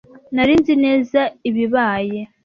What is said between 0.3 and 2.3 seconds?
Nari nzi neza ibibaye.